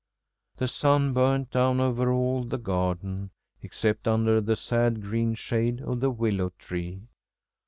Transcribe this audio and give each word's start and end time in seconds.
The 0.57 0.67
sun 0.67 1.13
burnt 1.13 1.51
down 1.51 1.79
over 1.79 2.11
all 2.11 2.43
the 2.43 2.57
garden, 2.57 3.29
except 3.61 4.07
under 4.07 4.41
the 4.41 4.55
sad 4.55 4.99
green 5.03 5.35
shade 5.35 5.79
of 5.79 5.99
the 5.99 6.09
willow 6.09 6.51
tree. 6.57 7.03